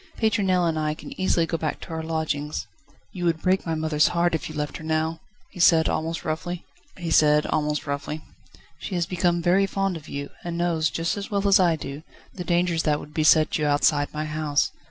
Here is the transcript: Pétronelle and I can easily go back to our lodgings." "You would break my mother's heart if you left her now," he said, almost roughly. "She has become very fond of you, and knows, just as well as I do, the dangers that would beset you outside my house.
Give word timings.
Pétronelle 0.17 0.67
and 0.67 0.79
I 0.79 0.95
can 0.95 1.11
easily 1.21 1.45
go 1.45 1.59
back 1.59 1.79
to 1.81 1.89
our 1.91 2.01
lodgings." 2.01 2.65
"You 3.11 3.25
would 3.25 3.39
break 3.43 3.67
my 3.67 3.75
mother's 3.75 4.07
heart 4.07 4.33
if 4.33 4.49
you 4.49 4.55
left 4.55 4.77
her 4.77 4.83
now," 4.83 5.19
he 5.51 5.59
said, 5.59 5.87
almost 5.87 6.25
roughly. 6.25 6.65
"She 7.03 8.95
has 8.95 9.05
become 9.05 9.43
very 9.43 9.67
fond 9.67 9.97
of 9.97 10.09
you, 10.09 10.31
and 10.43 10.57
knows, 10.57 10.89
just 10.89 11.17
as 11.17 11.29
well 11.29 11.47
as 11.47 11.59
I 11.59 11.75
do, 11.75 12.01
the 12.33 12.43
dangers 12.43 12.81
that 12.81 12.99
would 12.99 13.13
beset 13.13 13.59
you 13.59 13.67
outside 13.67 14.11
my 14.11 14.25
house. 14.25 14.71